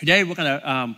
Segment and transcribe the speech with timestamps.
[0.00, 0.96] Today, we're going to um,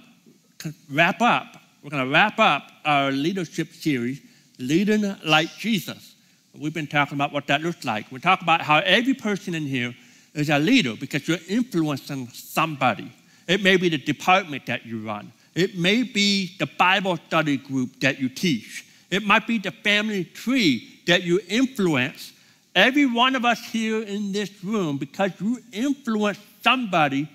[0.88, 1.56] wrap up.
[1.82, 4.22] We're going to wrap up our leadership series,
[4.60, 6.14] Leading Like Jesus.
[6.56, 8.12] We've been talking about what that looks like.
[8.12, 9.92] We talk about how every person in here
[10.34, 13.10] is a leader because you're influencing somebody.
[13.48, 15.32] It may be the department that you run.
[15.56, 18.86] It may be the Bible study group that you teach.
[19.10, 22.32] It might be the family tree that you influence.
[22.76, 27.28] Every one of us here in this room, because you influence somebody,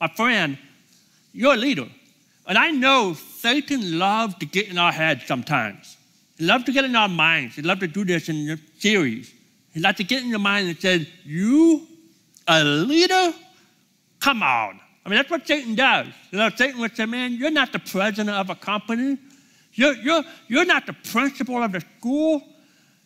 [0.00, 0.58] a friend,
[1.34, 1.88] you're a leader.
[2.46, 5.96] And I know Satan loves to get in our heads sometimes.
[6.38, 7.56] He loves to get in our minds.
[7.56, 9.32] He loves to do this in the series.
[9.72, 11.86] He loves to get in your mind and say, You,
[12.46, 13.32] a leader?
[14.20, 14.80] Come on.
[15.04, 16.06] I mean, that's what Satan does.
[16.30, 19.18] You know, Satan would say, Man, you're not the president of a company.
[19.72, 22.42] You're, you're, you're not the principal of the school.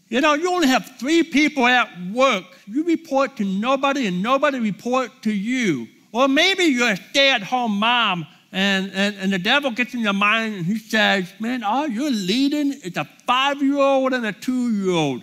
[0.08, 2.44] You know, you only have three people at work.
[2.66, 5.86] You report to nobody, and nobody report to you.
[6.12, 10.00] Or maybe you're a stay at home mom, and, and, and the devil gets in
[10.00, 14.24] your mind and he says, Man, all you're leading is a five year old and
[14.24, 15.22] a two year old.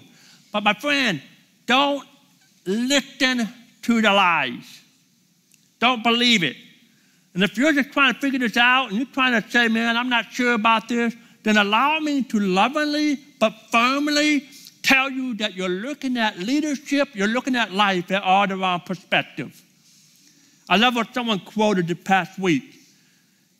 [0.51, 1.21] But my friend,
[1.65, 2.07] don't
[2.65, 3.47] listen
[3.81, 4.81] to the lies.
[5.79, 6.55] Don't believe it.
[7.33, 9.97] And if you're just trying to figure this out and you're trying to say, man,
[9.97, 14.47] I'm not sure about this, then allow me to lovingly but firmly
[14.81, 18.81] tell you that you're looking at leadership, you're looking at life at all the wrong
[18.85, 19.61] perspective.
[20.67, 22.75] I love what someone quoted the past week.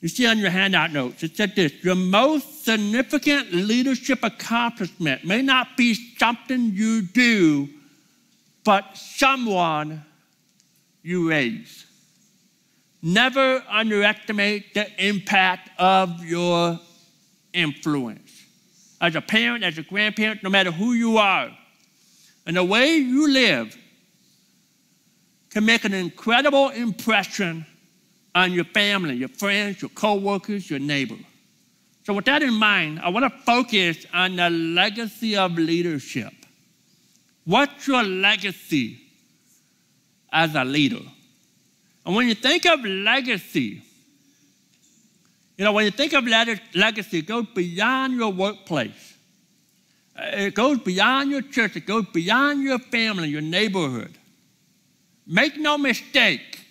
[0.01, 5.41] You see on your handout notes, it said this Your most significant leadership accomplishment may
[5.41, 7.69] not be something you do,
[8.63, 10.03] but someone
[11.01, 11.85] you raise.
[13.01, 16.79] Never underestimate the impact of your
[17.53, 18.43] influence.
[18.99, 21.51] As a parent, as a grandparent, no matter who you are,
[22.47, 23.77] and the way you live
[25.55, 27.65] can make an incredible impression
[28.35, 31.15] on your family, your friends, your coworkers, your neighbor.
[32.03, 36.33] So, with that in mind, I want to focus on the legacy of leadership.
[37.45, 38.99] What's your legacy
[40.29, 40.99] as a leader?
[42.05, 43.81] And when you think of legacy,
[45.57, 49.13] you know, when you think of legacy, it goes beyond your workplace.
[50.17, 51.77] It goes beyond your church.
[51.77, 54.17] It goes beyond your family, your neighborhood.
[55.27, 56.61] Make no mistake,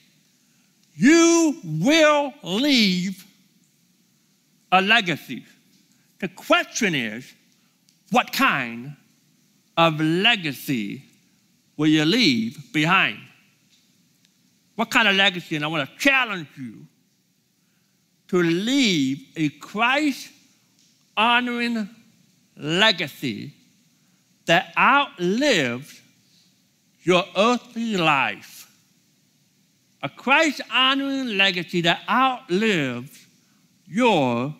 [0.94, 3.24] you will leave
[4.70, 5.44] a legacy.
[6.20, 7.32] The question is,
[8.10, 8.96] what kind
[9.76, 11.02] of legacy
[11.76, 13.18] will you leave behind?
[14.76, 15.56] What kind of legacy?
[15.56, 16.86] And I want to challenge you
[18.28, 20.30] to leave a Christ
[21.16, 21.88] honoring
[22.56, 23.52] legacy
[24.46, 26.00] that outlives
[27.04, 28.70] your earthly life.
[30.02, 33.26] A Christ honoring legacy that outlives
[33.86, 34.54] your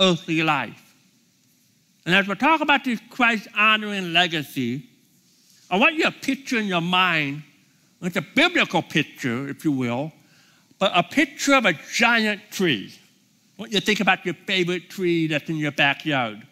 [0.00, 0.80] earthly life.
[2.06, 4.88] And as we talk about this Christ honoring legacy,
[5.70, 7.42] I want you to picture in your mind
[8.04, 10.12] it's a biblical picture, if you will,
[10.78, 12.92] but a picture of a giant tree.
[13.56, 16.46] What you to think about your favorite tree that's in your backyard.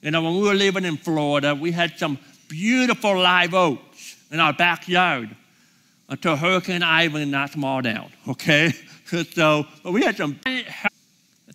[0.00, 3.91] You know, when we were living in Florida, we had some beautiful live oaks
[4.32, 5.36] in our backyard
[6.08, 8.72] until Hurricane Ivan knocked them all down, okay?
[9.32, 10.40] so, but we had some.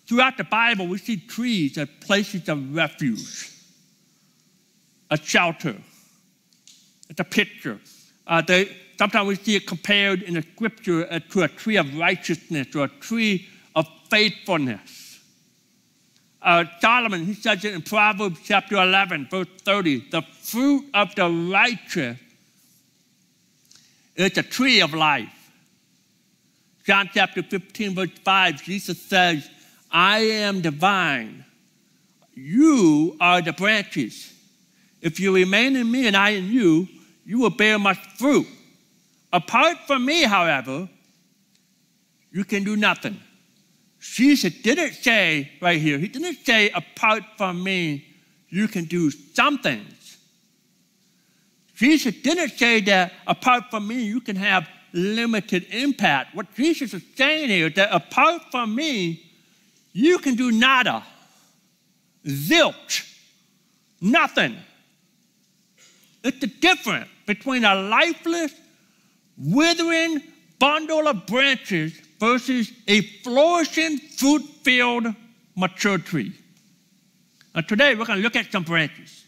[0.06, 3.50] Throughout the Bible, we see trees as places of refuge,
[5.10, 5.76] a shelter.
[7.10, 7.78] It's a picture.
[8.26, 11.96] Uh, they, Sometimes we see it compared in the scripture uh, to a tree of
[11.96, 13.46] righteousness or a tree
[13.76, 15.20] of faithfulness.
[16.42, 21.28] Uh, Solomon, he says it in Proverbs chapter 11, verse 30 the fruit of the
[21.28, 22.18] righteous
[24.26, 25.52] is a tree of life.
[26.84, 29.48] John chapter 15, verse 5, Jesus says,
[29.90, 31.44] I am the vine,
[32.34, 34.32] you are the branches.
[35.00, 36.88] If you remain in me and I in you,
[37.24, 38.46] you will bear much fruit.
[39.32, 40.88] Apart from me, however,
[42.32, 43.20] you can do nothing.
[44.00, 48.06] Jesus didn't say right here, he didn't say, apart from me,
[48.48, 49.97] you can do some things.
[51.78, 56.34] Jesus didn't say that apart from me, you can have limited impact.
[56.34, 59.22] What Jesus is saying here is that apart from me,
[59.92, 61.04] you can do nada,
[62.26, 63.16] zilch,
[64.00, 64.56] nothing.
[66.24, 68.52] It's the difference between a lifeless
[69.36, 70.20] withering
[70.58, 75.14] bundle of branches versus a flourishing, fruit filled,
[75.54, 76.32] mature tree.
[77.54, 79.26] And today we're going to look at some branches.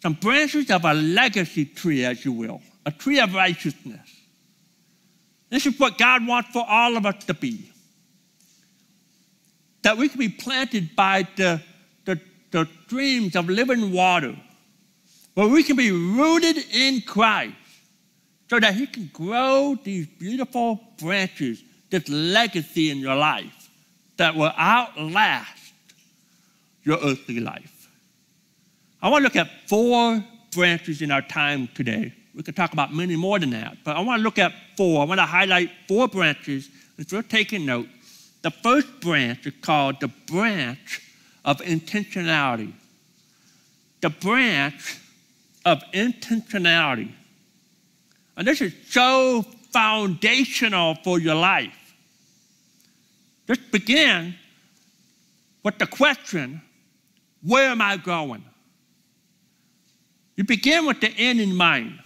[0.00, 4.08] Some branches of a legacy tree, as you will, a tree of righteousness.
[5.50, 7.70] This is what God wants for all of us to be.
[9.82, 11.60] That we can be planted by the,
[12.04, 14.36] the, the streams of living water,
[15.34, 17.54] where we can be rooted in Christ,
[18.48, 23.70] so that He can grow these beautiful branches, this legacy in your life
[24.16, 25.72] that will outlast
[26.82, 27.77] your earthly life.
[29.00, 32.12] I want to look at four branches in our time today.
[32.34, 35.02] We could talk about many more than that, but I want to look at four.
[35.02, 36.68] I want to highlight four branches.
[36.96, 37.88] If you're taking note,
[38.42, 41.02] the first branch is called the branch
[41.44, 42.72] of intentionality.
[44.00, 44.98] The branch
[45.64, 47.12] of intentionality.
[48.36, 49.42] And this is so
[49.72, 51.74] foundational for your life.
[53.46, 54.34] Just begin
[55.62, 56.62] with the question
[57.42, 58.44] where am I going?
[60.38, 61.98] You begin with the end in mind.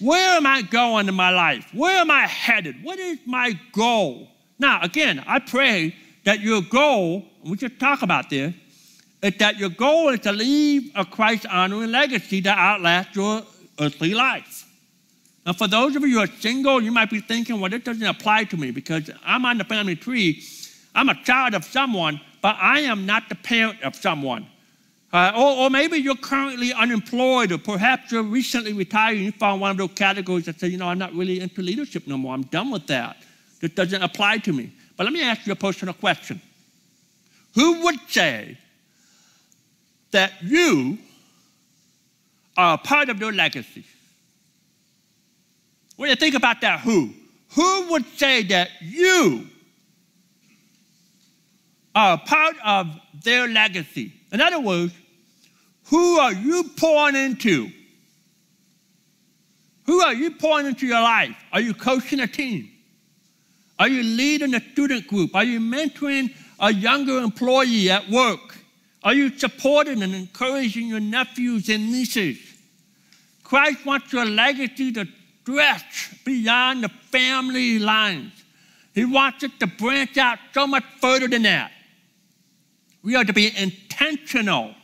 [0.00, 1.68] Where am I going in my life?
[1.72, 2.82] Where am I headed?
[2.82, 4.26] What is my goal?
[4.58, 5.94] Now, again, I pray
[6.24, 8.52] that your goal, we should talk about this,
[9.22, 13.42] is that your goal is to leave a Christ honoring legacy that outlasts your
[13.78, 14.68] earthly life.
[15.46, 18.02] Now, for those of you who are single, you might be thinking, well, this doesn't
[18.04, 20.42] apply to me because I'm on the family tree.
[20.92, 24.48] I'm a child of someone, but I am not the parent of someone.
[25.12, 29.60] Uh, or, or, maybe you're currently unemployed, or perhaps you're recently retired and you found
[29.60, 32.32] one of those categories that say, you know, I'm not really into leadership no more.
[32.32, 33.18] I'm done with that.
[33.60, 34.72] This doesn't apply to me.
[34.96, 36.40] But let me ask you a personal question.
[37.54, 38.56] Who would say
[40.12, 40.96] that you
[42.56, 43.84] are a part of their legacy?
[45.96, 47.12] When you think about that, who?
[47.54, 49.46] Who would say that you
[51.94, 54.14] are a part of their legacy?
[54.32, 54.94] In other words,
[55.86, 57.70] who are you pouring into?
[59.84, 61.36] Who are you pouring into your life?
[61.52, 62.70] Are you coaching a team?
[63.78, 65.34] Are you leading a student group?
[65.34, 68.56] Are you mentoring a younger employee at work?
[69.02, 72.38] Are you supporting and encouraging your nephews and nieces?
[73.42, 75.06] Christ wants your legacy to
[75.42, 78.32] stretch beyond the family lines.
[78.94, 81.72] He wants it to branch out so much further than that.
[83.02, 84.74] We are to be intentional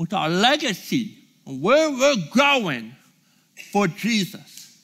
[0.00, 2.96] with our legacy and where we're going
[3.70, 4.82] for Jesus.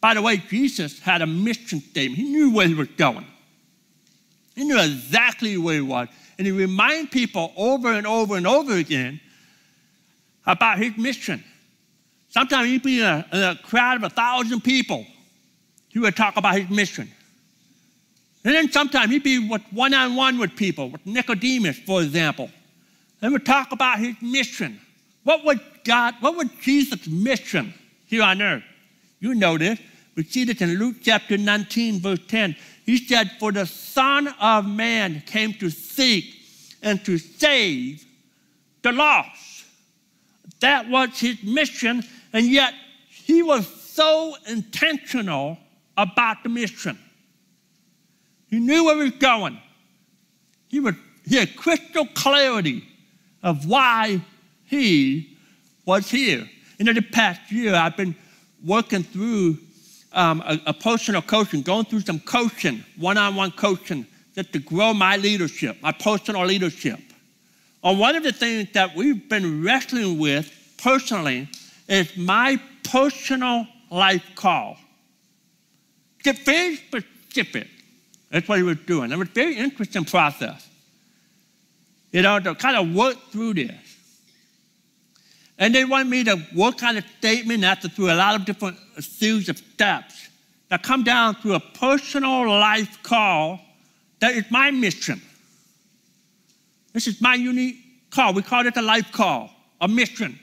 [0.00, 2.16] By the way, Jesus had a mission statement.
[2.16, 3.26] He knew where he was going.
[4.54, 6.08] He knew exactly where he was.
[6.38, 9.20] And he reminded people over and over and over again
[10.46, 11.44] about his mission.
[12.30, 15.04] Sometimes he'd be in a, in a crowd of a thousand people.
[15.88, 17.10] He would talk about his mission.
[18.46, 22.50] And then sometimes he'd be one on one with people, with Nicodemus, for example.
[23.22, 24.80] And would talk about his mission.
[25.24, 27.74] What was God, what was Jesus' mission
[28.06, 28.64] here on earth?
[29.18, 29.78] You know this.
[30.16, 32.56] We see this in Luke chapter 19, verse 10.
[32.84, 36.34] He said, For the Son of Man came to seek
[36.82, 38.04] and to save
[38.82, 39.64] the lost.
[40.60, 42.02] That was his mission,
[42.32, 42.74] and yet
[43.08, 45.58] he was so intentional
[45.96, 46.98] about the mission.
[48.48, 49.58] He knew where he was going.
[50.68, 50.94] He, was,
[51.26, 52.86] he had crystal clarity
[53.42, 54.20] of why
[54.66, 55.36] he
[55.84, 56.48] was here.
[56.78, 58.14] And In the past year, I've been
[58.64, 59.58] working through
[60.12, 64.58] um, a, a personal coaching, going through some coaching, one on one coaching, just to
[64.58, 67.00] grow my leadership, my personal leadership.
[67.82, 71.48] And one of the things that we've been wrestling with personally
[71.88, 74.76] is my personal life call.
[76.24, 77.68] It's very specific.
[78.30, 79.10] That's what he was doing.
[79.10, 80.69] It was a very interesting process
[82.12, 83.76] you know, to kind of work through this.
[85.58, 88.78] And they want me to work on a statement after through a lot of different
[88.98, 90.28] series of steps
[90.68, 93.60] that come down through a personal life call
[94.20, 95.20] that is my mission.
[96.92, 97.76] This is my unique
[98.10, 98.34] call.
[98.34, 99.50] We call it a life call,
[99.80, 100.38] a mission.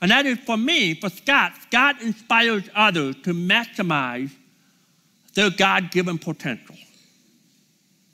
[0.00, 1.52] And that is for me, for Scott.
[1.62, 4.30] Scott inspires others to maximize
[5.34, 6.76] their God given potential.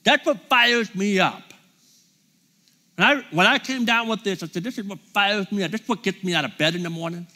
[0.05, 1.52] That's what fires me up.
[2.97, 5.63] And I, when I came down with this, I said, this is what fires me
[5.63, 5.71] up.
[5.71, 7.27] This is what gets me out of bed in the morning.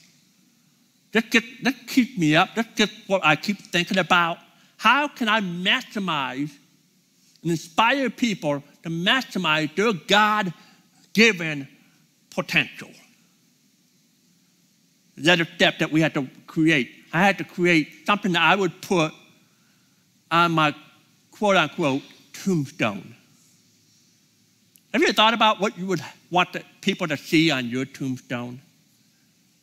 [1.13, 2.55] This, get, this keeps me up.
[2.55, 4.39] This is what I keep thinking about.
[4.77, 6.51] How can I maximize
[7.43, 10.53] and inspire people to maximize their God
[11.15, 11.67] given
[12.31, 12.91] potential?
[15.17, 16.91] That a step that we had to create.
[17.13, 19.15] I had to create something that I would put
[20.31, 20.75] on my
[21.31, 22.03] quote unquote
[22.35, 23.16] tombstone.
[24.97, 26.01] Have you thought about what you would
[26.31, 28.63] want the people to see on your tombstone?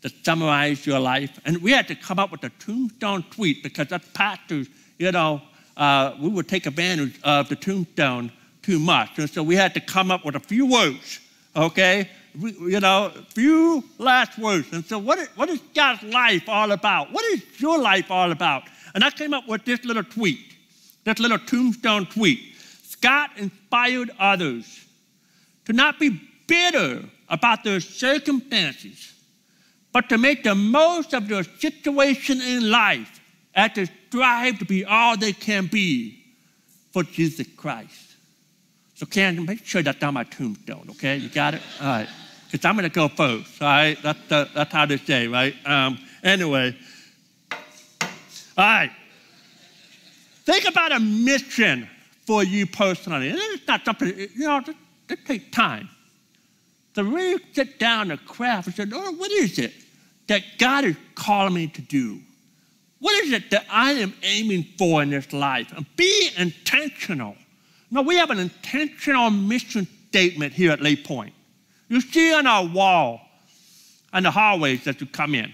[0.04, 1.40] to summarize your life.
[1.44, 4.68] And we had to come up with a tombstone tweet because as pastors,
[5.00, 5.42] you know,
[5.76, 9.18] uh, we would take advantage of the tombstone too much.
[9.18, 11.20] And so we had to come up with a few words,
[11.56, 12.10] okay?
[12.40, 14.72] We, you know, a few last words.
[14.72, 17.12] And so, what is, what is God's life all about?
[17.12, 18.64] What is your life all about?
[18.94, 20.54] And I came up with this little tweet,
[21.06, 22.56] this little tombstone tweet.
[22.84, 24.84] Scott inspired others
[25.66, 29.14] to not be bitter about their circumstances,
[29.92, 33.22] but to make the most of their situation in life
[33.56, 36.24] as they strive to be all they can be
[36.92, 38.16] for Jesus Christ.
[38.96, 41.18] So, Ken, make sure that's on my tombstone, okay?
[41.18, 41.62] You got it?
[41.82, 42.10] All right.
[42.52, 43.98] Because I'm going to go first, all right?
[44.04, 45.56] That's, that's how they say, right?
[45.66, 46.78] Um, anyway,
[48.56, 48.92] all right.
[50.46, 51.90] Think about a mission
[52.28, 53.30] for you personally.
[53.30, 54.62] And it's not something, you know,
[55.14, 55.90] it, takes time.
[56.96, 59.74] To really sit down and craft and say, Lord, what is it
[60.28, 62.20] that God is calling me to do?
[63.00, 65.74] What is it that I am aiming for in this life?
[65.76, 67.36] And be intentional.
[67.92, 71.34] Now, we have an intentional mission statement here at Lake Point.
[71.90, 73.22] You see on our wall,
[74.14, 75.52] on the hallways that you come in.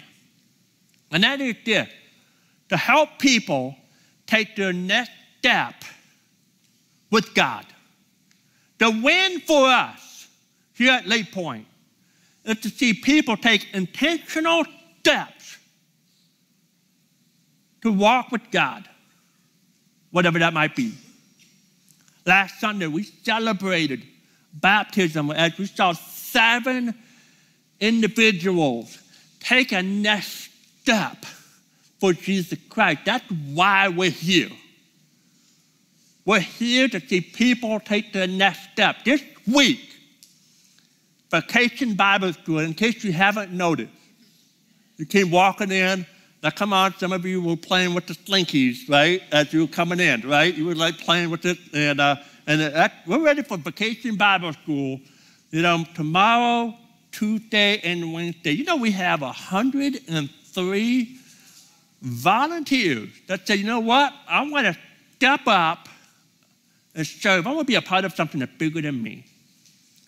[1.11, 1.89] And that is this
[2.69, 3.75] to help people
[4.27, 5.73] take their next step
[7.09, 7.65] with God.
[8.79, 10.27] The win for us
[10.73, 11.67] here at Lake Point
[12.45, 14.65] is to see people take intentional
[14.99, 15.57] steps
[17.81, 18.87] to walk with God,
[20.11, 20.93] whatever that might be.
[22.25, 24.03] Last Sunday, we celebrated
[24.53, 26.93] baptism as we saw seven
[27.79, 28.97] individuals
[29.39, 30.49] take a next
[30.81, 31.25] step
[31.99, 33.01] for Jesus Christ.
[33.05, 34.49] That's why we're here.
[36.29, 38.97] We're here to see people take the next step.
[39.03, 39.79] This week,
[41.31, 43.91] Vacation Bible School, in case you haven't noticed,
[44.97, 46.05] you came walking in.
[46.43, 49.23] Now, come on, some of you were playing with the slinkies, right?
[49.31, 50.53] As you were coming in, right?
[50.53, 51.57] You were like playing with it.
[51.73, 55.01] And, uh, and that, we're ready for Vacation Bible School.
[55.49, 56.75] You know, tomorrow,
[57.11, 58.51] Tuesday, and Wednesday.
[58.51, 61.19] You know, we have 103
[62.03, 64.13] volunteers that say, you know what?
[64.27, 64.77] I want to
[65.15, 65.89] step up
[66.95, 67.47] and serve.
[67.47, 69.25] I want to be a part of something that's bigger than me.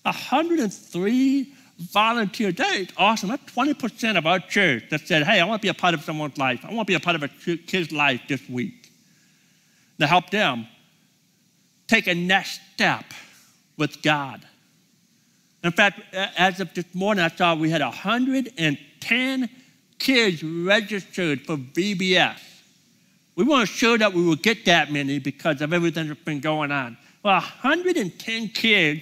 [0.04, 1.54] 103
[1.92, 2.90] volunteer days.
[2.98, 3.30] Awesome.
[3.30, 6.04] That's 20% of our church that said, hey, I want to be a part of
[6.04, 6.64] someone's life.
[6.64, 8.92] I want to be a part of a kid's life this week.
[10.00, 10.68] To help them
[11.88, 13.06] take a next step
[13.78, 14.42] with God.
[15.64, 16.02] In fact,
[16.38, 19.50] as of this morning, I saw we had 110
[20.00, 22.40] kids registered for VBS.
[23.36, 26.72] We weren't sure that we would get that many because of everything that's been going
[26.72, 26.98] on.
[27.24, 29.02] Well, 110 kids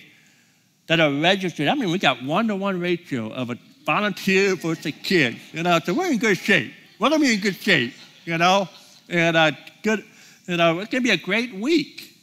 [0.88, 1.68] that are registered.
[1.68, 5.38] I mean, we got one to one ratio of a volunteer versus a kid.
[5.54, 6.74] You know, so we're in good shape.
[6.98, 7.94] What do I mean in good shape?
[8.26, 8.68] You know,
[9.08, 10.04] and uh, good.
[10.48, 12.16] You know, it's gonna be a great week.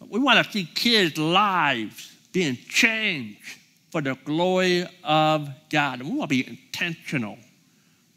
[0.00, 3.58] We want to see kids' lives being changed
[3.90, 6.00] for the glory of God.
[6.00, 7.38] And we want to be intentional.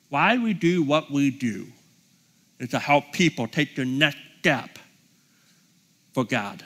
[0.10, 1.68] Why we do what we do
[2.60, 4.80] is to help people take their next step
[6.14, 6.64] for God.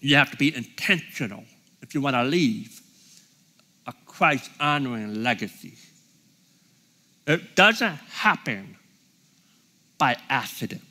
[0.00, 1.44] You have to be intentional
[1.82, 2.80] if you want to leave
[3.86, 5.74] a Christ honoring legacy.
[7.26, 8.76] It doesn't happen
[9.98, 10.82] by accident.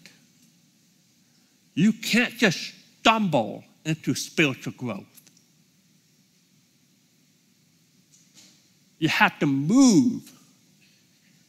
[1.76, 5.06] You can't just stumble into spiritual growth.
[8.98, 10.32] You have to move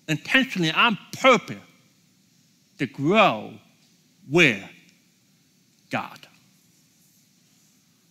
[0.08, 1.65] intentionally on purpose
[2.78, 3.54] to grow
[4.30, 4.62] with
[5.90, 6.18] God.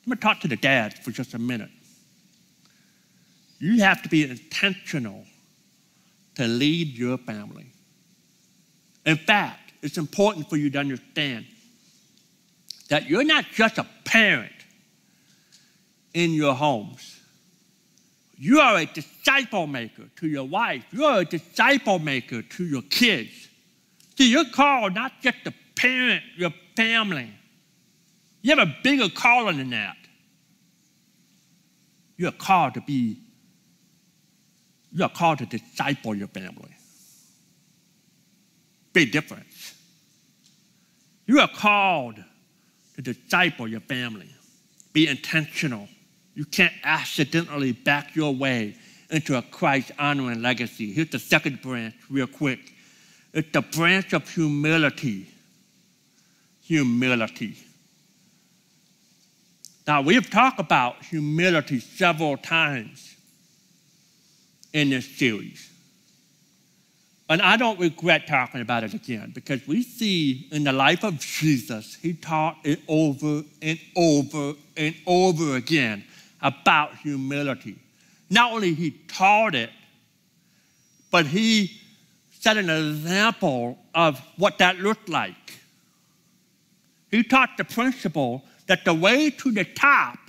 [0.05, 1.72] I'm going to talk to the dads for just a minute.
[3.60, 5.25] You have to be intentional
[6.36, 7.72] to lead your family.
[9.05, 11.45] In fact, it's important for you to understand
[12.89, 14.51] that you're not just a parent
[16.13, 17.19] in your homes.
[18.38, 20.84] You are a disciple maker to your wife.
[20.91, 23.45] You are a disciple maker to your kids.
[24.17, 27.29] See, you're called not just to parent your family.
[28.41, 29.98] You have a bigger calling than that.
[32.17, 33.19] You're called to be,
[34.93, 36.72] you're called to disciple your family.
[38.93, 39.74] Big difference.
[41.25, 42.24] You are called
[42.95, 44.29] to disciple your family.
[44.93, 45.89] Be intentional.
[46.36, 48.77] You can't accidentally back your way
[49.10, 50.93] into a Christ honoring legacy.
[50.93, 52.75] Here's the second branch, real quick
[53.36, 55.27] it's the branch of humility.
[56.63, 57.58] Humility.
[59.86, 63.13] Now, we've talked about humility several times
[64.74, 65.70] in this series.
[67.30, 71.20] And I don't regret talking about it again because we see in the life of
[71.20, 76.06] Jesus, he taught it over and over and over again
[76.42, 77.77] about humility.
[78.30, 79.72] Not only he taught it,
[81.12, 81.82] but he
[82.46, 85.58] set an example of what that looked like.
[87.10, 90.20] He taught the principle that the way to the top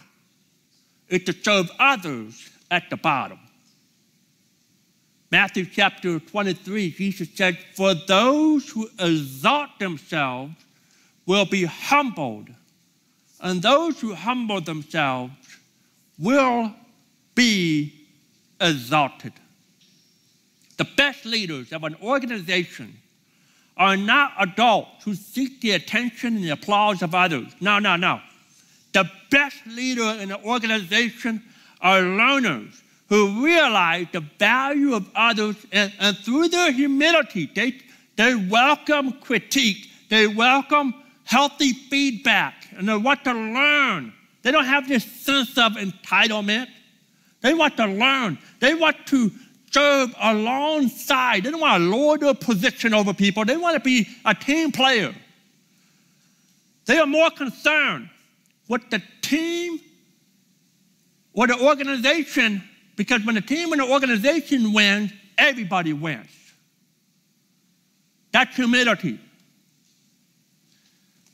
[1.10, 3.38] is to serve others at the bottom.
[5.30, 10.54] Matthew chapter 23, Jesus said, For those who exalt themselves
[11.26, 12.48] will be humbled,
[13.42, 15.34] and those who humble themselves
[16.18, 16.72] will
[17.34, 17.92] be
[18.58, 19.34] exalted.
[20.76, 22.98] The best leaders of an organization
[23.76, 27.52] are not adults who seek the attention and the applause of others.
[27.60, 28.20] No, no, no.
[28.92, 31.42] The best leader in an organization
[31.80, 37.78] are learners who realize the value of others and, and through their humility, they,
[38.16, 44.12] they welcome critique, they welcome healthy feedback, and they want to learn.
[44.42, 46.68] They don't have this sense of entitlement.
[47.40, 48.38] They want to learn.
[48.60, 49.30] They want to
[49.70, 51.44] serve alongside.
[51.44, 53.44] They don't want to lord their position over people.
[53.44, 55.14] They want to be a team player.
[56.86, 58.08] They are more concerned
[58.68, 59.80] with the team
[61.34, 62.62] or the organization
[62.96, 66.30] because when the team and the organization wins, everybody wins.
[68.32, 69.18] That's humility.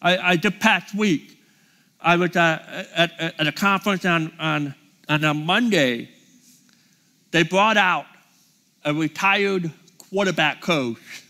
[0.01, 1.39] I, I just past week,
[2.01, 4.75] I was uh, at, at, a conference on, on,
[5.09, 6.09] on a Monday.
[7.31, 8.07] They brought out
[8.85, 11.25] a retired quarterback coach.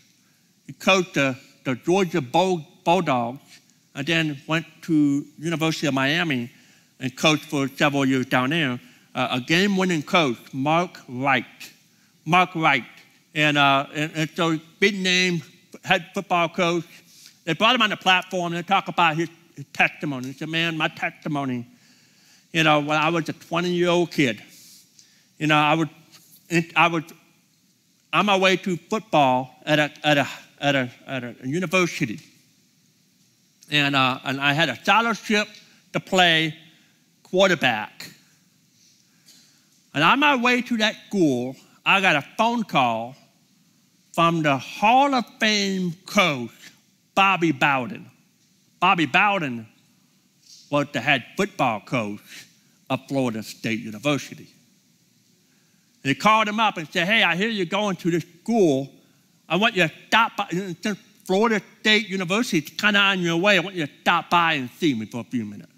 [0.65, 3.39] He coached the, the Georgia Bulldogs
[3.95, 6.51] and then went to University of Miami
[6.99, 8.79] and coached for several years down there
[9.15, 11.45] uh, a game winning coach, Mark Wright.
[12.25, 12.85] Mark Wright.
[13.35, 15.41] And, uh, and, and, so, big name,
[15.83, 16.85] head football coach.
[17.45, 20.27] They brought him on the platform and they talk about his, his testimony.
[20.27, 21.67] He said, Man, my testimony,
[22.51, 24.41] you know, when I was a 20 year old kid,
[25.39, 25.89] you know, I would,
[26.75, 27.05] I would,
[28.13, 30.27] on my way to football at a, at a,
[30.61, 32.19] at a, at a university.
[33.71, 35.47] And, uh, and I had a scholarship
[35.93, 36.55] to play
[37.23, 38.11] quarterback.
[39.95, 43.15] And on my way to that school, I got a phone call
[44.13, 46.51] from the Hall of Fame coach,
[47.15, 48.09] Bobby Bowden.
[48.79, 49.67] Bobby Bowden
[50.69, 52.45] was the head football coach
[52.91, 54.47] of Florida State University.
[56.03, 58.89] And they called him up and said, Hey, I hear you're going to this school.
[59.47, 60.47] I want you to stop by.
[60.49, 64.29] Since Florida State University is kind of on your way, I want you to stop
[64.29, 65.71] by and see me for a few minutes.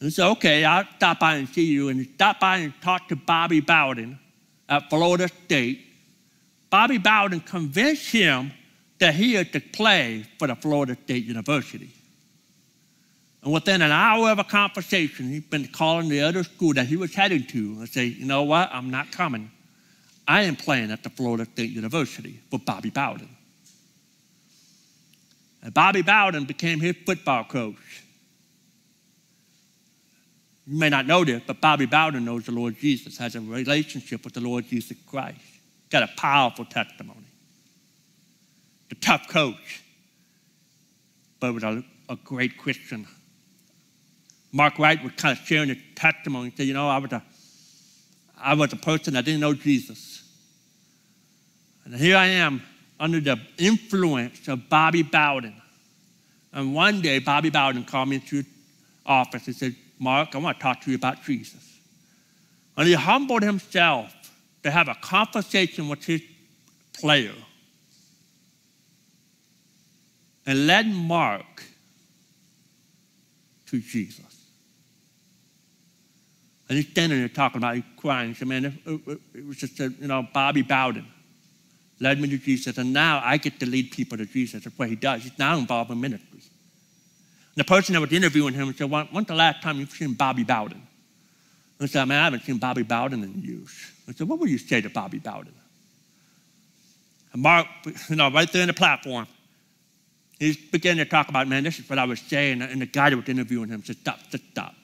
[0.00, 1.88] And said, okay, I'll stop by and see you.
[1.88, 4.18] And he stopped by and talked to Bobby Bowden
[4.68, 5.86] at Florida State.
[6.70, 8.52] Bobby Bowden convinced him
[8.98, 11.90] that he had to play for the Florida State University.
[13.42, 16.96] And within an hour of a conversation, he'd been calling the other school that he
[16.96, 19.50] was heading to and say, you know what, I'm not coming.
[20.28, 23.28] I am playing at the Florida State University for Bobby Bowden.
[25.62, 28.02] And Bobby Bowden became his football coach.
[30.66, 34.24] You may not know this, but Bobby Bowden knows the Lord Jesus, has a relationship
[34.24, 35.40] with the Lord Jesus Christ.
[35.90, 37.26] Got a powerful testimony.
[38.88, 39.82] The tough coach,
[41.40, 43.08] but with a, a great Christian.
[44.52, 46.50] Mark Wright was kind of sharing his testimony.
[46.50, 47.22] He said, You know, I was, a,
[48.38, 50.22] I was a person that didn't know Jesus.
[51.84, 52.62] And here I am
[53.00, 55.54] under the influence of Bobby Bowden.
[56.52, 58.46] And one day, Bobby Bowden called me into his
[59.06, 61.80] office and said, Mark, I want to talk to you about Jesus.
[62.76, 64.14] And he humbled himself
[64.62, 66.22] to have a conversation with his
[66.92, 67.34] player
[70.46, 71.64] and led Mark
[73.66, 74.41] to Jesus.
[76.72, 78.30] And he's standing there talking about, he's crying.
[78.30, 81.04] He said, man, it, uh, uh, it was just, a, you know, Bobby Bowden
[82.00, 84.64] led me to Jesus, and now I get to lead people to Jesus.
[84.64, 85.22] That's what he does.
[85.22, 86.40] He's now involved in ministry.
[87.56, 90.80] The person that was interviewing him said, When's the last time you've seen Bobby Bowden?
[91.78, 93.92] I said, Man, I haven't seen Bobby Bowden in years.
[94.08, 95.52] I said, What would you say to Bobby Bowden?
[97.34, 97.66] And Mark,
[98.08, 99.26] you know, right there in the platform,
[100.38, 102.62] he began to talk about, Man, this is what I was saying.
[102.62, 104.74] And the guy that was interviewing him said, Stop, stop, stop.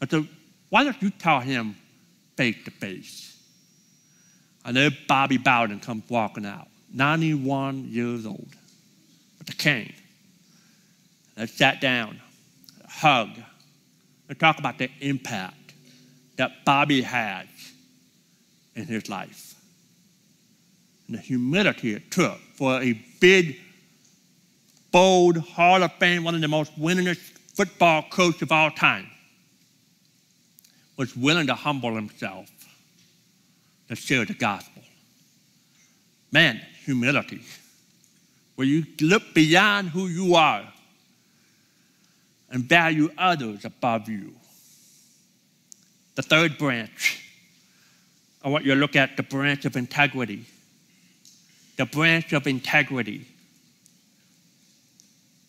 [0.00, 0.26] I said,
[0.72, 1.76] Why don't you tell him
[2.34, 3.36] face to face?
[4.64, 8.48] And then Bobby Bowden comes walking out, 91 years old,
[9.38, 9.92] with a cane.
[11.36, 12.18] I sat down,
[12.88, 13.28] hug,
[14.30, 15.74] and talk about the impact
[16.36, 17.48] that Bobby had
[18.74, 19.54] in his life.
[21.06, 23.58] And the humility it took for a big,
[24.90, 27.18] bold Hall of Fame, one of the most winningest
[27.54, 29.10] football coaches of all time,
[31.02, 32.48] was willing to humble himself
[33.88, 34.84] to share the gospel.
[36.30, 37.40] Man, humility.
[38.54, 40.62] Where you look beyond who you are
[42.50, 44.32] and value others above you.
[46.14, 47.28] The third branch,
[48.44, 50.44] I want you to look at the branch of integrity.
[51.78, 53.26] The branch of integrity.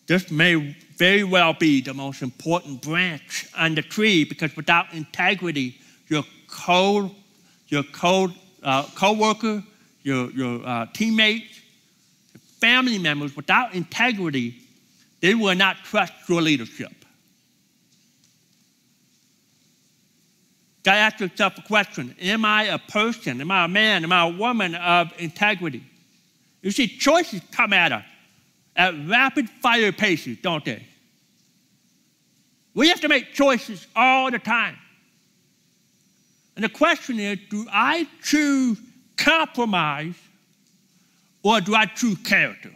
[0.08, 5.76] This may very well be the most important branch on the tree because without integrity,
[6.08, 7.10] your co,
[7.68, 8.28] your co,
[8.62, 9.62] uh, co-worker,
[10.02, 11.60] your, your uh, teammates,
[12.60, 14.54] family members, without integrity,
[15.20, 16.92] they will not trust your leadership.
[20.84, 23.40] Got to ask yourself a question Am I a person?
[23.40, 24.04] Am I a man?
[24.04, 25.82] Am I a woman of integrity?
[26.62, 28.04] You see, choices come at us
[28.76, 30.84] at rapid fire paces, don't they?
[32.74, 34.76] We have to make choices all the time.
[36.56, 38.78] And the question is do I choose
[39.16, 40.14] compromise
[41.42, 42.70] or do I choose character?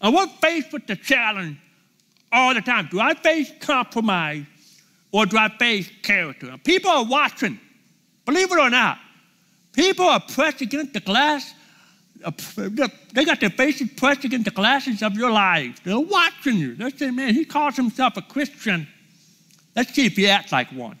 [0.00, 1.58] And we're faced with the challenge
[2.32, 2.88] all the time.
[2.90, 4.44] Do I face compromise
[5.12, 6.58] or do I face character?
[6.64, 7.58] People are watching.
[8.24, 8.98] Believe it or not,
[9.72, 11.54] people are pressed against the glass.
[13.12, 15.82] They got their faces pressed against the glasses of your life.
[15.82, 16.74] They're watching you.
[16.74, 18.86] They're saying, man, he calls himself a Christian.
[19.74, 20.98] Let's see if he acts like one.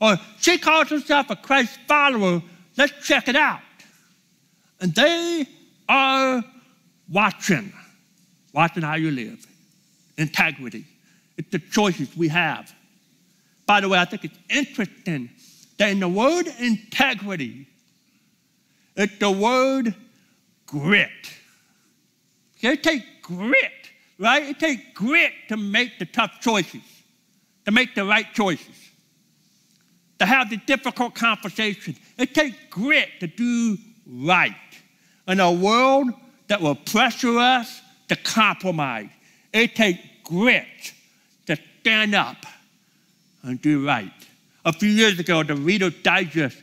[0.00, 2.42] Or she calls herself a Christ follower.
[2.76, 3.60] Let's check it out.
[4.80, 5.46] And they
[5.88, 6.42] are
[7.10, 7.72] watching,
[8.54, 9.46] watching how you live.
[10.16, 10.86] Integrity.
[11.36, 12.72] It's the choices we have.
[13.66, 15.30] By the way, I think it's interesting
[15.78, 17.66] that in the word integrity,
[19.00, 19.94] it's the word
[20.66, 21.10] grit.
[22.60, 24.42] It takes grit, right?
[24.42, 26.82] It takes grit to make the tough choices,
[27.64, 28.90] to make the right choices,
[30.18, 31.98] to have the difficult conversations.
[32.18, 34.54] It takes grit to do right.
[35.26, 36.10] In a world
[36.48, 39.08] that will pressure us to compromise,
[39.52, 40.92] it takes grit
[41.46, 42.44] to stand up
[43.42, 44.12] and do right.
[44.64, 46.58] A few years ago, the Reader's Digest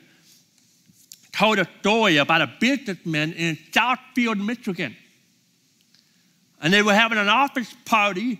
[1.38, 4.96] told a story about a businessman in Southfield, Michigan.
[6.62, 8.40] And they were having an office party,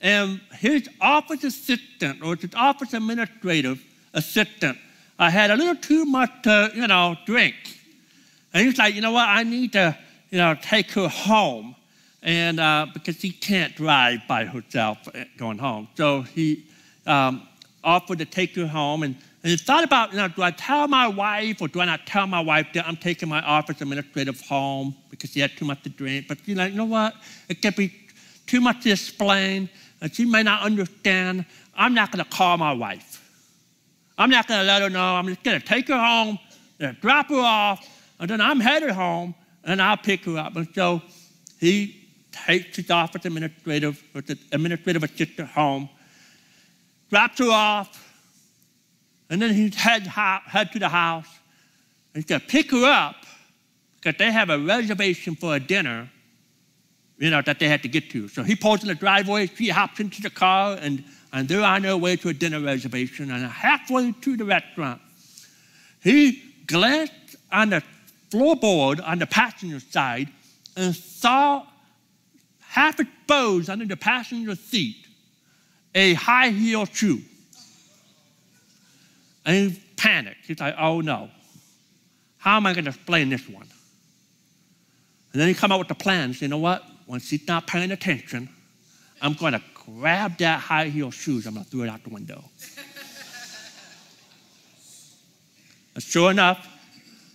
[0.00, 3.80] and his office assistant, or his office administrative
[4.14, 4.76] assistant,
[5.18, 7.54] uh, had a little too much to, you know, drink.
[8.52, 9.96] And he's like, you know what, I need to,
[10.30, 11.76] you know, take her home
[12.24, 14.98] and uh, because he can't drive by herself
[15.36, 15.88] going home.
[15.96, 16.64] So he
[17.06, 17.46] um,
[17.84, 20.86] offered to take her home and, and he thought about, you know, do I tell
[20.86, 24.40] my wife or do I not tell my wife that I'm taking my office administrative
[24.42, 26.28] home because she had too much to drink?
[26.28, 27.14] But you know, you know what?
[27.48, 27.92] It could be
[28.46, 29.68] too much to explain
[30.00, 31.44] and she may not understand.
[31.74, 33.18] I'm not going to call my wife.
[34.18, 35.16] I'm not going to let her know.
[35.16, 36.38] I'm just going to take her home,
[36.78, 37.88] and drop her off,
[38.20, 40.56] and then I'm headed home and I'll pick her up.
[40.56, 41.00] And so
[41.60, 45.88] he takes his office administrative, or the administrative assistant home,
[47.10, 48.01] drops her off,
[49.32, 51.26] and then he head, head to the house.
[52.12, 53.16] He's going to pick her up
[53.96, 56.10] because they have a reservation for a dinner,
[57.16, 58.28] you know, that they had to get to.
[58.28, 61.80] So he pulls in the driveway, she hops into the car, and, and they're on
[61.80, 63.30] their way to a dinner reservation.
[63.30, 65.00] And halfway to the restaurant,
[66.02, 67.82] he glanced on the
[68.28, 70.28] floorboard on the passenger side
[70.76, 71.64] and saw
[72.60, 75.06] half exposed under the passenger seat,
[75.94, 77.22] a high heel shoe.
[79.44, 80.46] And he panicked.
[80.46, 81.30] He's like, oh no,
[82.38, 83.66] how am I going to explain this one?
[85.32, 86.34] And then he come up with the plan.
[86.34, 86.84] Say, you know what?
[87.06, 88.48] When she's not paying attention,
[89.20, 91.46] I'm going to grab that high heel shoes.
[91.46, 92.44] I'm going to throw it out the window.
[95.94, 96.68] and sure enough,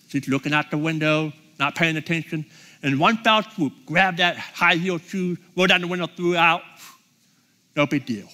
[0.07, 2.45] she's looking out the window, not paying attention
[2.83, 6.37] and one fell swoop, grabbed that high heel shoe, rolled down the window, threw it
[6.37, 6.61] out.
[7.75, 8.27] No big deal.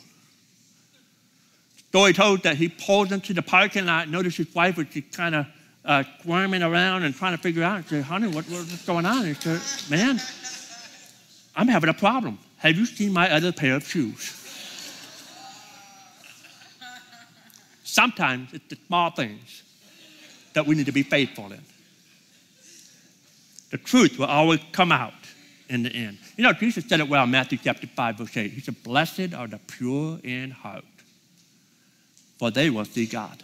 [1.93, 5.35] Story told that he pulled into the parking lot, noticed his wife was just kind
[5.35, 5.45] of
[5.85, 7.87] uh, squirming around and trying to figure out.
[7.87, 9.25] Said, honey, what, what's going on?
[9.25, 10.19] He said, man,
[11.55, 12.39] I'm having a problem.
[12.57, 14.39] Have you seen my other pair of shoes?
[17.83, 19.61] Sometimes it's the small things
[20.53, 21.61] that we need to be faithful in
[23.73, 25.13] the truth will always come out
[25.67, 26.19] in the end.
[26.37, 28.51] You know, Jesus said it well in Matthew chapter 5, verse 8.
[28.51, 30.85] He said, Blessed are the pure in heart,
[32.43, 33.41] for they will see God.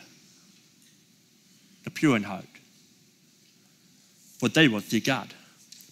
[1.85, 2.43] the pure in heart,
[4.39, 5.33] for they will see God.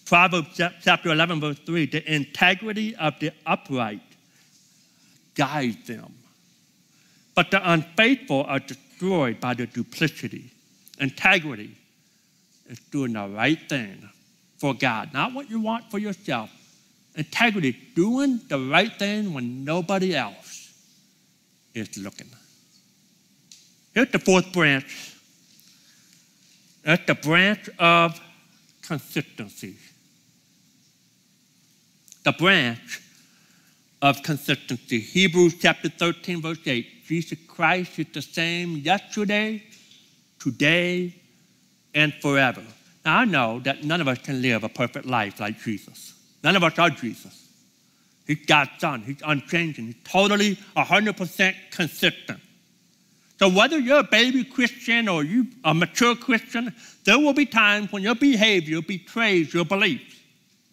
[0.04, 4.02] Proverbs chapter 11, verse 3 the integrity of the upright
[5.34, 6.12] guides them,
[7.34, 10.50] but the unfaithful are destroyed by their duplicity.
[11.00, 11.78] Integrity
[12.68, 14.06] is doing the right thing
[14.58, 16.50] for God, not what you want for yourself.
[17.14, 20.74] Integrity, doing the right thing when nobody else
[21.72, 22.28] is looking.
[23.98, 25.16] Here's the fourth branch.
[26.84, 28.20] That's the branch of
[28.80, 29.74] consistency.
[32.22, 33.02] The branch
[34.00, 35.00] of consistency.
[35.00, 37.06] Hebrews chapter 13, verse 8.
[37.06, 39.64] Jesus Christ is the same yesterday,
[40.38, 41.20] today,
[41.92, 42.62] and forever.
[43.04, 46.14] Now, I know that none of us can live a perfect life like Jesus.
[46.44, 47.48] None of us are Jesus.
[48.28, 49.02] He's God's son.
[49.02, 49.86] He's unchanging.
[49.86, 52.38] He's totally 100% consistent.
[53.38, 56.74] So whether you're a baby Christian or you a mature Christian,
[57.04, 60.16] there will be times when your behavior betrays your beliefs.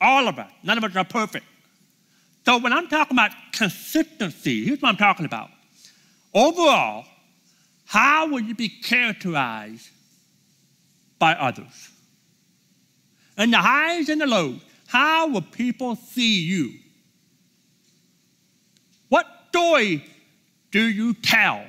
[0.01, 0.51] All of us.
[0.63, 1.45] None of us are perfect.
[2.43, 5.49] So when I'm talking about consistency, here's what I'm talking about.
[6.33, 7.05] Overall,
[7.85, 9.89] how will you be characterized
[11.19, 11.91] by others?
[13.37, 16.73] And the highs and the lows, how will people see you?
[19.09, 20.03] What story
[20.71, 21.63] do you tell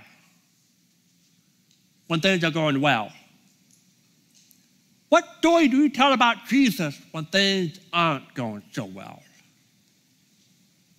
[2.06, 3.12] when things are going well?
[5.08, 9.22] What story do you tell about Jesus when things aren't going so well?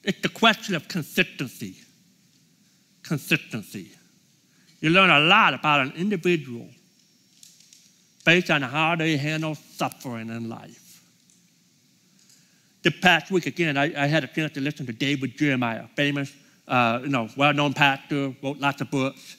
[0.03, 1.75] It's the question of consistency.
[3.03, 3.91] Consistency.
[4.79, 6.67] You learn a lot about an individual
[8.25, 11.01] based on how they handle suffering in life.
[12.83, 16.33] The past week, again, I, I had a chance to listen to David Jeremiah, famous,
[16.67, 19.35] uh, you know, well-known pastor, wrote lots of books.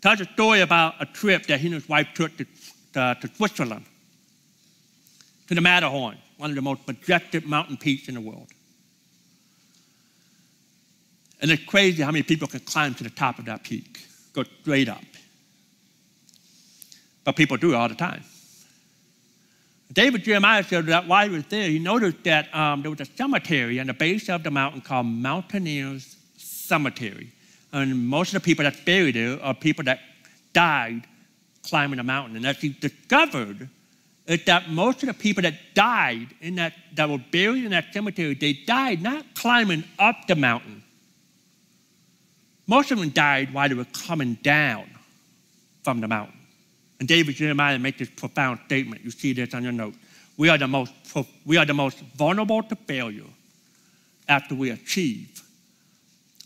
[0.00, 2.46] Tells a story about a trip that he and his wife took to,
[2.94, 3.84] uh, to Switzerland,
[5.48, 8.48] to the Matterhorn, one of the most majestic mountain peaks in the world.
[11.40, 14.00] And it's crazy how many people can climb to the top of that peak,
[14.32, 15.02] go straight up.
[17.24, 18.22] But people do it all the time.
[19.92, 23.04] David Jeremiah said that while he was there, he noticed that um, there was a
[23.04, 27.32] cemetery on the base of the mountain called Mountaineers Cemetery.
[27.72, 30.00] And most of the people that's buried there are people that
[30.52, 31.02] died
[31.62, 32.36] climbing the mountain.
[32.36, 33.68] And as he discovered,
[34.26, 37.92] is that most of the people that died in that, that were buried in that
[37.92, 40.82] cemetery, they died not climbing up the mountain,
[42.66, 44.90] most of them died while they were coming down
[45.82, 46.38] from the mountain.
[47.00, 49.02] And David Jeremiah makes this profound statement.
[49.02, 49.94] You see this on your note.
[50.36, 50.92] We are the most,
[51.46, 53.24] we are the most vulnerable to failure
[54.28, 55.42] after we achieve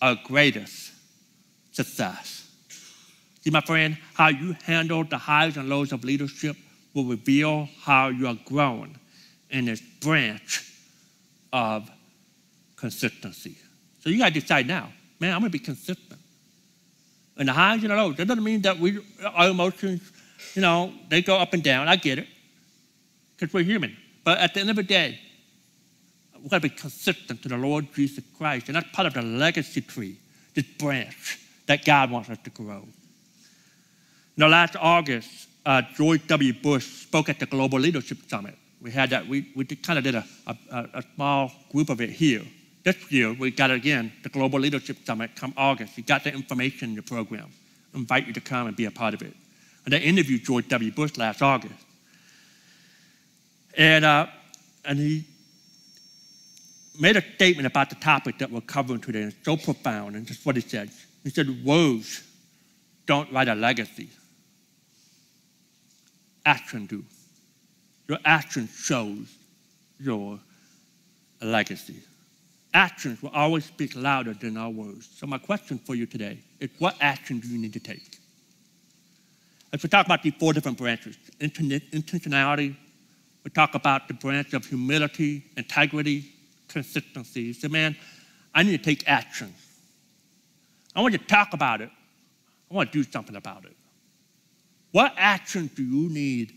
[0.00, 0.91] our greatest
[1.72, 2.48] success.
[3.40, 6.56] See, my friend, how you handle the highs and lows of leadership
[6.94, 8.96] will reveal how you are growing
[9.50, 10.72] in this branch
[11.52, 11.90] of
[12.76, 13.56] consistency.
[14.00, 16.20] So you got to decide now man, I'm going to be consistent.
[17.37, 20.02] And the highs and the lows, that doesn't mean that we, our emotions,
[20.54, 21.88] you know, they go up and down.
[21.88, 22.26] I get it,
[23.37, 23.96] because we're human.
[24.24, 25.18] But at the end of the day,
[26.38, 28.66] we've got to be consistent to the Lord Jesus Christ.
[28.66, 30.18] And that's part of the legacy tree,
[30.54, 32.87] this branch that God wants us to grow.
[34.37, 36.53] Now, last August, uh, George W.
[36.53, 38.57] Bush spoke at the Global Leadership Summit.
[38.81, 40.57] We had that, we, we kind of did a, a,
[40.94, 42.42] a small group of it here.
[42.85, 45.96] This year, we got it again, the Global Leadership Summit come August.
[45.96, 47.48] You got the information in the program.
[47.94, 49.35] I invite you to come and be a part of it.
[49.85, 50.90] And I interviewed George W.
[50.90, 51.75] Bush last August.
[53.77, 54.27] And, uh,
[54.85, 55.25] and he
[56.98, 59.22] made a statement about the topic that we're covering today.
[59.22, 60.16] And it's so profound.
[60.16, 60.90] And just what he said.
[61.24, 62.22] He said, Words
[63.06, 64.08] don't write a legacy.
[66.44, 67.04] Action do.
[68.08, 69.37] Your action shows
[69.98, 70.38] your
[71.40, 72.02] legacy
[72.74, 75.08] actions will always speak louder than our words.
[75.14, 78.18] So, my question for you today is what action do you need to take?
[79.72, 82.76] As we talk about these four different branches intentionality,
[83.44, 86.32] we talk about the branch of humility, integrity,
[86.68, 87.52] consistency.
[87.52, 87.96] So, man,
[88.54, 89.52] I need to take action.
[90.94, 91.90] I want you to talk about it.
[92.70, 93.76] I want to do something about it.
[94.90, 96.52] What action do you need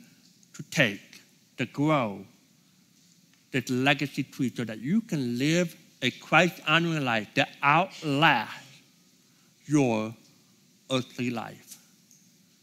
[0.53, 1.21] to take
[1.57, 2.25] to grow
[3.51, 8.81] this legacy tree so that you can live a Christ honoring life that outlasts
[9.65, 10.13] your
[10.91, 11.77] earthly life.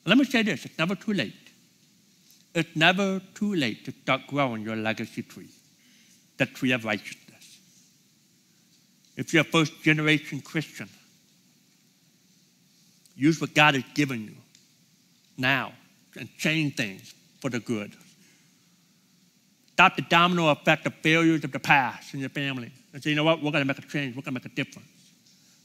[0.05, 1.35] Let me say this it's never too late.
[2.55, 5.49] It's never too late to start growing your legacy tree,
[6.37, 7.59] the tree of righteousness.
[9.17, 10.89] If you're a first generation Christian,
[13.23, 14.35] use what God has given you
[15.39, 15.73] now
[16.19, 17.95] and change things for the good.
[19.75, 22.73] Stop the domino effect of failures of the past in your family.
[22.93, 23.39] And say, you know what?
[23.39, 24.17] We're going to make a change.
[24.17, 24.89] We're going to make a difference.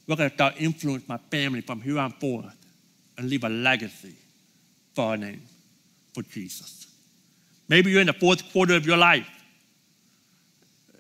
[0.08, 2.56] We're going to start influence my family from here on forth
[3.18, 4.16] and leave a legacy
[4.94, 5.42] for our name,
[6.14, 6.86] for Jesus.
[7.68, 9.28] Maybe you're in the fourth quarter of your life.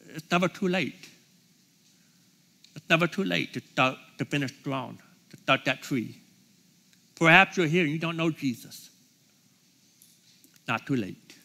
[0.10, 1.08] It's never too late.
[2.76, 4.98] It's never too late to start to finish strong,
[5.30, 6.20] to start that tree.
[7.20, 8.90] Perhaps you're here and you don't know Jesus.
[10.68, 11.36] Not too late.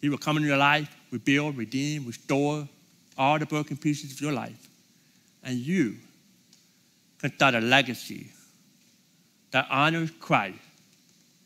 [0.00, 2.66] He will come in your life, rebuild, redeem, restore
[3.18, 4.68] all the broken pieces of your life.
[5.44, 5.96] And you
[7.18, 8.28] can start a legacy
[9.50, 10.58] that honors Christ,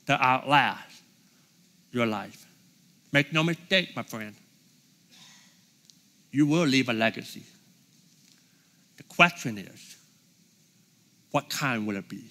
[0.07, 1.03] that outlasts
[1.91, 2.47] your life.
[3.13, 4.35] Make no mistake, my friend.
[6.31, 7.43] You will leave a legacy.
[8.99, 9.97] The question is,
[11.31, 12.25] what kind will it be?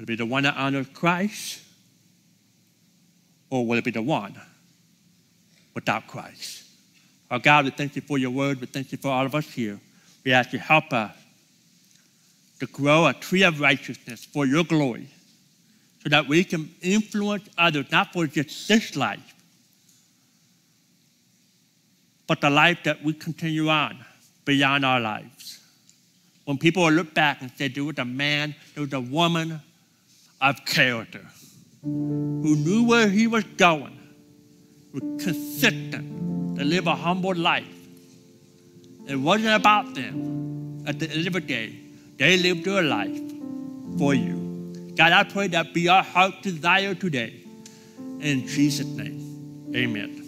[0.00, 1.60] Will it be the one that honors Christ?
[3.50, 4.34] Or will it be the one
[5.74, 6.64] without Christ?
[7.30, 8.62] Our God, we thank you for your word.
[8.62, 9.78] We thank you for all of us here.
[10.24, 11.14] We ask you help us
[12.60, 15.06] to grow a tree of righteousness for your glory
[16.02, 19.34] so that we can influence others, not for just this life,
[22.26, 23.98] but the life that we continue on
[24.46, 25.60] beyond our lives.
[26.46, 29.60] When people look back and say, there was a man, there was a woman
[30.40, 31.26] of character
[31.82, 33.98] who knew where he was going,
[34.92, 37.66] was consistent to live a humble life.
[39.06, 40.84] It wasn't about them.
[40.86, 41.74] At the end of the day,
[42.16, 43.20] they lived their life
[43.98, 44.92] for you.
[44.96, 47.34] God, I pray that be our heart desire today.
[48.20, 50.19] In Jesus' name, amen.